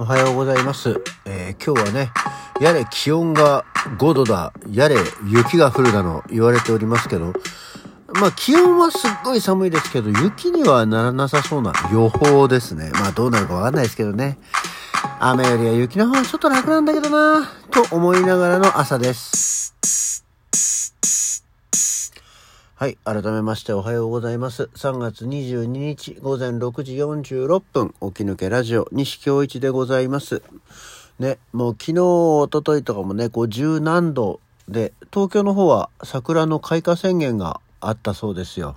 [0.00, 0.98] おはようございます。
[1.26, 2.10] えー今日はね、
[2.58, 3.66] やれ気温が
[3.98, 4.96] 5度だ、やれ
[5.30, 7.34] 雪が降るだの言われておりますけど、
[8.14, 12.90] まあ気温はすっごい寒いですけど、雪にはならなさそうな予報ですね。
[12.94, 14.38] まあどうなるかわかんないですけどね。
[15.18, 20.09] 雨よりは雪の方がちょっと楽なんだけどなと思いながらの朝です。
[22.80, 22.96] はい。
[23.04, 24.70] 改めましておはようございます。
[24.74, 30.42] 3月22日午前6時46分、起き抜けラジオ、西京一でございます。
[31.18, 38.76] ね、もう昨日、一昨日とかもね、こう十何度で、東京の方は桜の開花宣言があったそうですよ。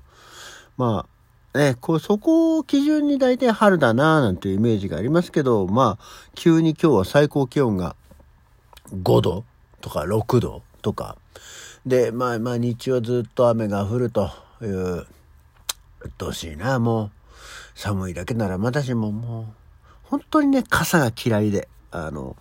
[0.75, 1.05] ま
[1.53, 7.95] あ、ね、こう、そこを基準に大体春だなぁなんていうイメージがありますけど、まあ、急に今日は最高気温が
[8.91, 9.45] 5度
[9.79, 11.15] とか6度とか。
[11.85, 15.07] で、まあまあ日中はずっと雨が降るという、う
[16.07, 17.11] っとうしいな、もう。
[17.75, 19.45] 寒いだけならまだしももう、
[20.03, 22.37] 本当にね、傘が嫌いで、あの、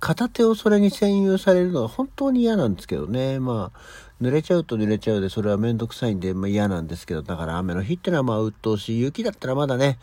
[0.00, 3.38] 片手をそれに占有されるのが本当に嫌なんですけどね。
[3.38, 3.78] まあ、
[4.22, 9.00] 濡れちゃうと濡れちゃうで、それはめんどくさいんで、まあ嫌なんですけど、だから雨の日ってのはまあ鬱陶しい。
[9.00, 9.98] 雪だったらまだね、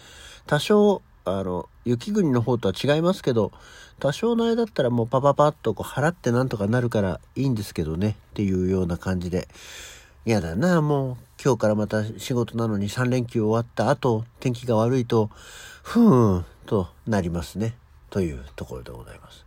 [0.46, 3.52] 多少、あの、雪国の方とは違いますけど、
[4.00, 9.48] 多少の間だったらもうパパパッとこう払ってなんとかなるからいいんですけどね、っていうような感じで。
[10.26, 15.30] 嫌だな、もう今日からまた仕事なのに3連休終わった後、天気が悪いと、
[15.84, 17.76] ふーんとなりますね。
[18.10, 19.46] というところでございます。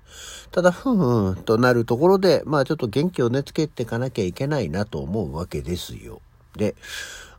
[0.50, 6.22] ただ、ふーんとなるところで、まあちょっと元気をねつけていかなきゃいけないなと思うわけですよ。
[6.56, 6.74] で、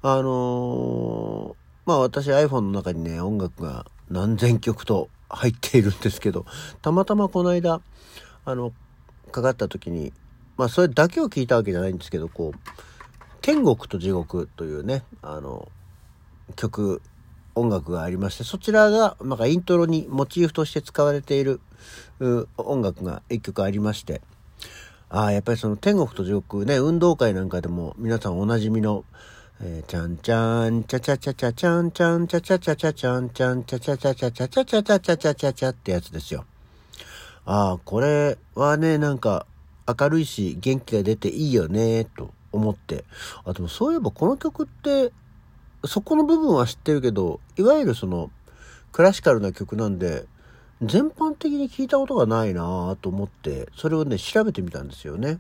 [0.03, 6.45] あのーまあ私 iPhone の中にね、音楽が何千曲と入っているんですけど、
[6.81, 7.81] たまたまこの間、
[8.45, 8.73] あの、
[9.31, 10.13] かかった時に、
[10.57, 12.59] まあそれだけを聞いたわけじゃないんですけど、こう、
[13.41, 15.67] 天国と地獄というね、あの、
[16.55, 17.01] 曲、
[17.55, 21.59] 音楽がありまして、そちらが、なんかイントロにモチーフとして使われている
[22.57, 24.21] 音楽が一曲ありまして、
[25.09, 29.03] ああ、やっぱりその天国と地獄ね、運動会なんかでも皆さんおなじみの、
[29.63, 36.45] えー、ちゃんちゃん、ちゃちゃちゃちゃちゃんちゃんちゃちゃちゃちゃちゃんちゃんちゃちゃちゃちゃちゃちゃちゃちゃちゃちゃちゃちゃってやつですよ。
[37.45, 39.45] ああ、これはね、なんか
[39.87, 43.05] 明るいし元気が出ていいよね、と思って。
[43.45, 45.13] あ、でもそういえばこの曲って、
[45.85, 48.31] そこの部分は知ってるけど、いわゆるその
[48.91, 50.25] クラシカルな曲なんで、
[50.81, 55.39] 全般的に聞いたことがないなぁと思って、それをね、調べてみたんですよね。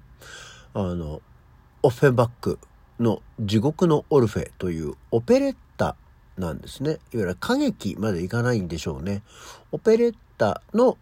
[0.75, 1.23] あの、
[1.81, 2.59] オッフェンバック
[3.01, 5.95] の地獄のオルフェというオペレッタ
[6.37, 6.91] なんですね。
[6.91, 9.23] いわゆる歌劇までいかないんでしょうね。
[9.71, 10.97] オペレッタの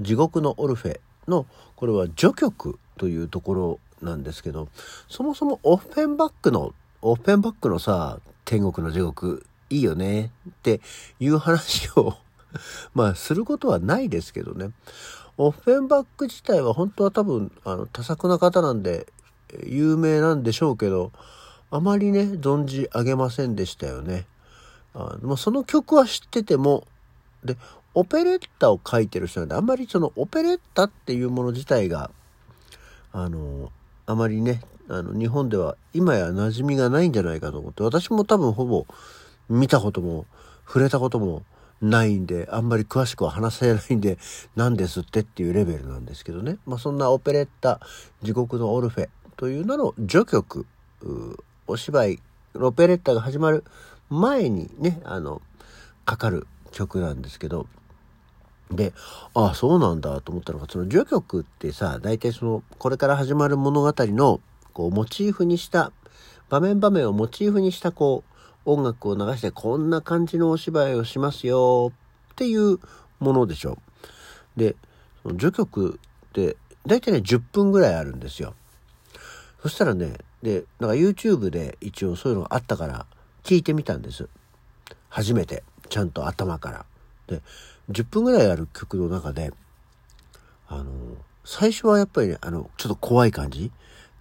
[0.00, 4.68] 地獄のオルフェの、これは序曲というところなんですけど、
[5.08, 10.80] そもそもオッフェンバックの、オッフェンバックのさ、天国の地獄いいよねって
[11.18, 12.14] いう話を
[12.94, 14.70] まあすることはないですけどね。
[15.36, 19.06] オッフェンバック自体は本当は多分あの多作な方なんで
[19.66, 21.12] 有名なんでしょうけど、
[21.70, 24.26] あまりね、存じ上げませんでしたよね。
[24.94, 26.86] あまあ、その曲は知ってても、
[27.44, 27.56] で、
[27.94, 32.10] オペレッタを書いてる人なんで、あんまりそのオペレッタっていうもの自体が、
[33.12, 33.70] あの、
[34.06, 38.86] あまりね、あの、日本では今や馴染みがないんじゃないかと思って、私も多分ほぼ
[39.48, 40.26] 見たことも
[40.66, 41.42] 触れたことも
[41.80, 44.18] ないんで、あんまり詳しくは話せないんで、
[44.56, 46.58] 何ですってっていうレベルなんですけどね。
[46.66, 47.80] まあそんなオペレッタ、
[48.22, 50.66] 地獄のオルフェという名の序曲、
[51.66, 52.20] お芝居、
[52.54, 53.64] オペレッタが始まる
[54.10, 55.40] 前にね、あの、
[56.04, 57.66] かかる曲なんですけど、
[58.70, 58.92] で、
[59.34, 64.40] ああ、そうなんだと思ったのが、その序曲ってさ、大体その、これから始まる物語の、
[64.72, 65.92] こう、モチーフにした、
[66.50, 68.24] 場面場面をモチーフにした、こ
[68.66, 71.92] う、音楽を流して、こんな感じのお芝居をしますよ、
[72.32, 72.78] っていう
[73.20, 73.78] ものでしょ
[74.56, 74.60] う。
[74.60, 74.76] で、
[75.22, 78.54] その序曲って、大体ね、10分ぐらいあるんですよ。
[79.62, 83.06] そしたらね、で、なんか YouTube で一応そういうのがあったから、
[83.44, 84.28] 聞いてみたんです。
[85.08, 86.84] 初めて、ちゃんと頭から。
[87.26, 87.40] で、
[87.90, 89.52] 10分ぐらいある曲の中で、
[90.68, 90.92] あの、
[91.46, 93.72] 最初はやっぱりね、あの、ちょっと怖い感じ。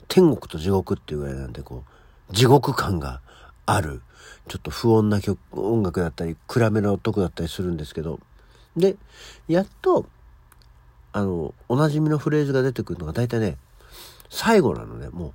[0.08, 1.84] 天国と地獄っていうぐらいなんで、こ
[2.30, 3.20] う、地獄感が
[3.66, 4.02] ある、
[4.48, 8.22] ちょっと不穏な曲、音楽だったり、暗めの音だったりするんですけど、
[8.78, 8.96] で、
[9.50, 10.06] やっと、
[11.12, 13.58] あの、おなじみのフレーズが出てくるのが大体ね、
[14.30, 15.34] 最後なのね、もう、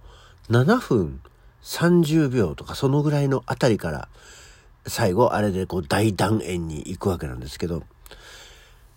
[0.50, 1.20] 7分
[1.62, 4.08] 30秒とかそのぐらいのあたりから、
[4.86, 7.82] 最後あれでこう大断円に行くわけなんですけど、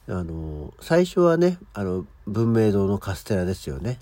[0.08, 4.00] あの、最初はね、あの、文明堂のカステラですよね。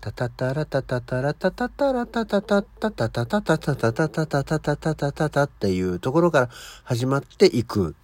[0.00, 6.48] タタタラタタタラタタタラタタタタタタタタタタタタタタタタタタタっていうところから
[6.84, 7.94] 始まっていく。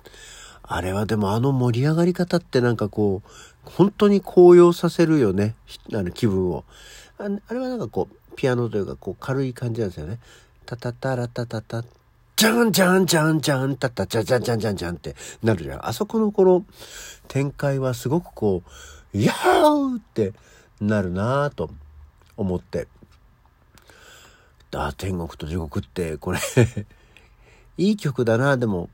[0.63, 3.31] あれはでもあの盛り上がり方ってなんかこう、
[3.65, 5.55] 本当に高揚させるよね。
[5.95, 6.65] あの気分を。
[7.19, 10.19] ああれはなんかこう、ピアノというかこう軽い感じなんですよね。
[10.67, 11.83] タタタラタタタ、
[12.37, 15.89] じゃんじゃんじゃんじゃん、タタじゃじゃんじゃんじゃんじゃんってなるじゃん。
[15.89, 16.65] あそこのこの
[17.29, 18.63] 展開はすごくこ
[19.15, 20.35] う、やーって
[20.81, 21.71] なるなぁと
[22.37, 22.89] 思って。
[24.75, 26.39] あ、天国と地獄ってこれ
[27.79, 28.91] いい曲だなでも、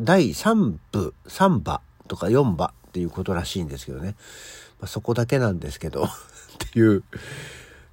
[0.00, 4.16] 第3部、3場とか4場っていうことらしいんですけどね。
[4.80, 6.08] まあ、そこだけなんですけど っ
[6.72, 7.04] ていう。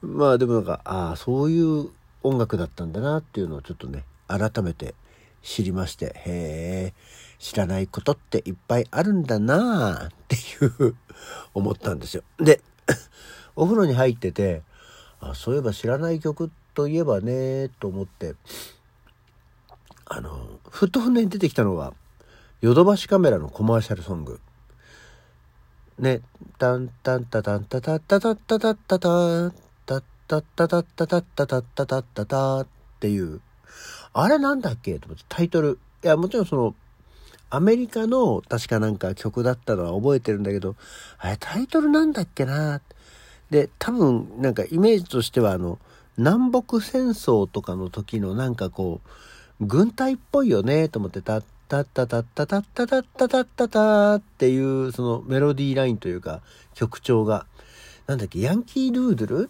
[0.02, 1.90] まあでもなんか、ああ、そういう
[2.24, 4.96] 音楽だったんだなっていうのをちょっとね、改めて
[5.42, 6.94] 知りまして、へえ、
[7.40, 10.40] 知らないことっていっぱいあるんだなあってい
[10.88, 10.96] う
[11.54, 12.24] 思ったんですよ。
[12.38, 12.62] で、
[13.56, 14.64] お風呂に入ってて、
[15.20, 18.36] あそういえば知らない曲といえばねと思って、
[20.06, 21.94] あの、ふとね出てきたのは、
[22.62, 24.40] ヨドバシカメラのコマーシャルソング。
[26.00, 26.22] ね、
[26.58, 29.65] タンタンタタンタタタタタタタタ
[30.28, 32.68] タッタタッタタッタタッタタッタタっ
[33.00, 33.42] ていう、
[34.14, 35.80] あれなんだっけと思ってタイトル。
[36.04, 36.76] いや、もちろんその、
[37.50, 40.76] アメリカの確かなんか曲だったのは覚えてるんだけど、
[41.20, 42.82] あれタイトルなんだっけな
[43.50, 45.78] で、多分なんかイメージとしてはあの、
[46.18, 49.02] 南北戦争とかの時のなんかこ
[49.60, 56.42] う、軍隊っぽいよねと思って、タッタッタタッタタッタタッタタッタタっていうそのメロディーラインというか
[56.74, 57.46] 曲調が、
[58.08, 59.50] なんだっけ、ヤンキードゥードル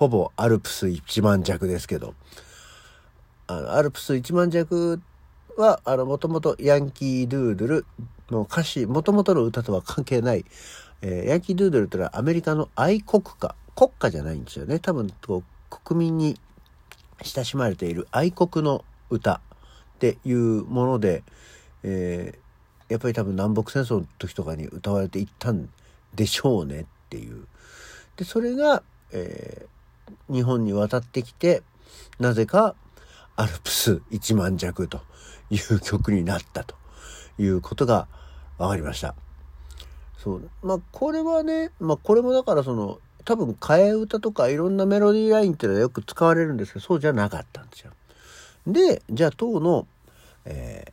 [0.00, 2.14] ほぼアルプス1万弱ですけど、
[3.46, 4.98] あのアルプス1万弱
[5.58, 7.84] はあのもともとヤンキードゥードル
[8.30, 10.46] の歌詞、もともとの歌とは関係ない、
[11.02, 14.78] えー、ヤンキードゥードルというのはアメリカの愛国歌、国歌じゃないんですよね。
[14.78, 16.40] 多分こう国民に
[17.22, 21.24] 親しまれている愛国の歌っていうもので、
[21.82, 25.68] えー、やっぱり多分南北戦争の時とかに歌われていったん
[26.14, 27.46] でしょうねっていう。
[28.16, 28.82] で、それが、
[29.12, 29.79] えー、
[30.30, 31.62] 日本に渡ってきて、
[32.18, 32.74] なぜか
[33.36, 35.00] アルプス1万弱と
[35.50, 36.74] いう曲になったと
[37.38, 38.06] いうことが
[38.58, 39.14] 分かりました。
[40.18, 40.50] そう。
[40.62, 47.92] まあ、これはね、まあ、これもだからその、多分替え歌とかいろんなメロディーラインっていうのはよく使われるんですけど、そうじゃなかったんですよ。
[48.66, 49.86] で、じゃあ当の、
[50.44, 50.92] えー、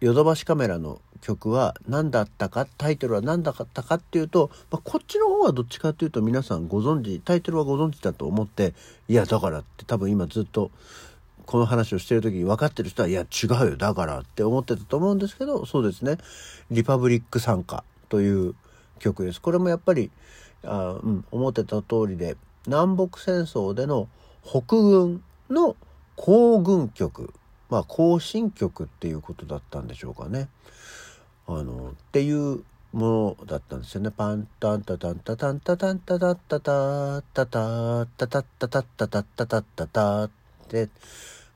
[0.00, 8.74] ヨドバシカメラの曲は何だったか、タイトルは何だったかっていうと、まあ、こっちの方はどっちかっていうと皆さんご存知、タイトルはご存知だと思って、
[9.08, 10.70] いや、だからって多分今ずっと
[11.46, 16.18] この話をしてる時に分かってる人は、いや、違うよ、だからって思ってたと思うんですけど、そうですね、
[16.70, 18.54] リパブリック参加という
[18.98, 19.40] 曲です。
[19.40, 20.10] これもやっぱり、
[20.64, 24.08] あうん、思ってた通りで、南北戦争での
[24.44, 25.76] 北軍の
[26.16, 27.32] 行軍曲、
[27.70, 30.48] まあ行進曲っていうことだったんでしょうかね。
[31.46, 34.10] あの、っていうものだったんですよね。
[34.10, 40.30] パンタンタタンタタンタタンタタタタタタタタタタタタタタタタっ
[40.68, 40.88] て、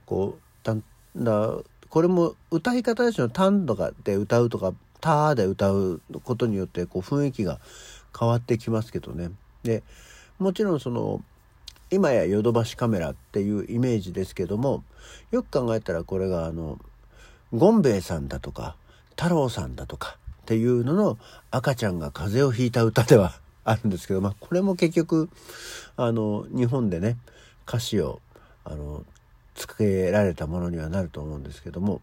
[0.07, 0.85] こう、たん
[1.17, 1.57] だ
[1.89, 3.29] これも歌い方ですよ。
[3.29, 7.59] タンとかで歌うとか、ターで歌うことによってこう雰囲気が
[8.19, 9.31] 変わってきますけどね。
[9.65, 9.83] で、
[10.39, 11.23] もちろんその
[11.91, 14.85] 今やヨドバシカメラっていうイメージですけども
[15.31, 16.79] よく考えたらこれがあの
[17.53, 18.77] ゴンベイさんだとか
[19.11, 21.19] 太郎さんだとかっていうのの
[21.51, 25.29] 赤ちゃんが風邪をひいた歌では あるんですけど、まあ、これも結局
[25.97, 27.19] あの日本でね
[27.69, 28.21] 歌詞を
[28.65, 29.05] あの
[29.55, 32.01] つけられたものにはなると思うんですけども、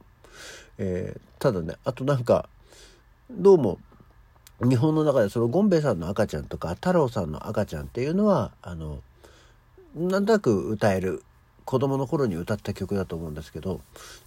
[0.78, 2.48] えー、ただねあとなんか
[3.32, 3.80] どうも
[4.62, 9.02] 日本の中でそのゴンベイさんの赤ちゃんとか太郎さんの赤ちゃんっていうのはあの
[9.98, 11.24] なんとなく歌える
[11.66, 13.82] 子供の頃に歌った曲だと思うんですけど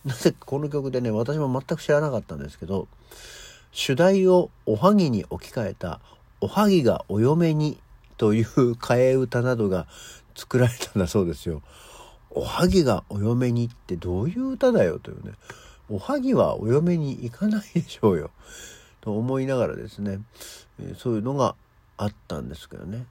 [0.04, 2.86] なぜこの曲でね私も全く知らなかったんですけど
[3.72, 6.00] 主題をおはぎに置き換えた
[6.42, 7.78] 「おはぎがお嫁に」
[8.18, 9.86] という替え歌などが
[10.34, 11.62] 作られたんだそうですよ。
[12.30, 15.32] おはぎがお嫁にってどういう歌だよというね。
[15.88, 18.30] おはぎはお嫁に行かないでしょうよ。
[19.00, 20.20] と思いながらですね、
[20.78, 21.56] えそういうのが
[21.96, 23.06] あったんですけどね。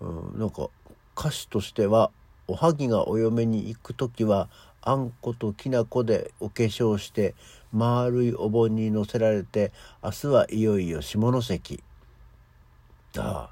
[0.00, 0.68] うん、なんか
[1.16, 2.10] 歌詞としては
[2.46, 4.48] 「おはぎがお嫁に行く時は
[4.82, 7.34] あんこときな粉でお化粧して
[7.72, 11.82] 丸いお盆に乗せられて明日はいよいよ下関。
[13.16, 13.50] あ。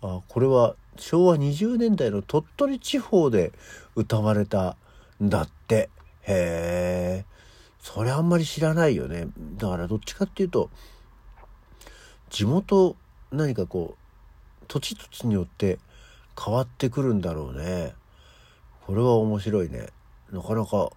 [0.00, 3.52] あこれは昭和20年代の鳥取地方で
[3.96, 4.76] 歌われた
[5.22, 5.90] んだって。
[6.22, 7.24] へえ。
[7.80, 9.28] それあんまり知らないよね。
[9.58, 10.70] だからどっちかっていうと
[12.30, 12.96] 地元
[13.30, 13.96] 何かこ
[14.62, 15.78] う土地土地によって
[16.42, 17.94] 変わってくるんだろうね。
[18.86, 19.88] これは面白いね。
[20.32, 20.90] なかなか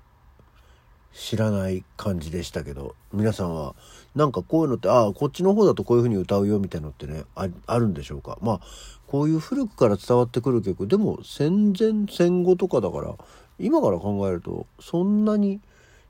[1.13, 2.95] 知らない感じでしたけど。
[3.13, 3.75] 皆さんは
[4.15, 8.37] なんかこういうのってああこっちの方だとこういう風に歌うよみたいなのってねあるんでしょうか？
[8.41, 8.59] まあ
[9.07, 10.87] こういう古くから伝わってくる曲。
[10.87, 13.15] でも戦前戦後とかだから
[13.57, 15.61] 今から考えるとそんなに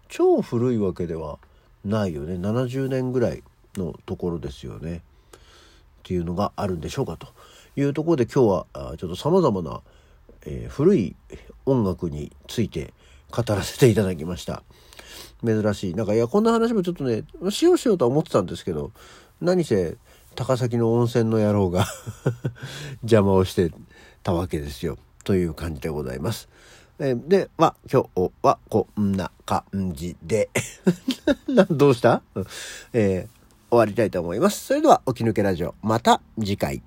[0.10, 1.38] 超古いわけでは
[1.86, 2.36] ないよね。
[2.36, 3.44] 70年ぐらい
[3.76, 5.04] のところですよね。
[5.36, 5.40] っ
[6.04, 7.28] ていうのがあるんでしょうかと。
[7.78, 9.82] いうところで今日はちょっと様々な、
[10.46, 11.16] えー、古い
[11.66, 12.94] 音楽について
[13.32, 14.64] 語らせていただきました。
[15.46, 15.94] 珍しい。
[15.94, 18.92] なんか、いや、こんな話もちょっとね、しようしようとは思ってたんですけど、
[19.40, 19.98] 何せ、
[20.36, 21.86] 高崎の温泉の野郎が
[23.04, 23.72] 邪魔をして
[24.24, 24.98] たわけですよ。
[25.24, 26.50] という感じでございます。
[27.00, 30.50] え、で、まあ、今日はこんな感じで
[31.70, 32.24] どうした、
[32.94, 34.66] えー、終わりたいと思います。
[34.66, 36.82] それでは、起き抜けラジオ、また次回。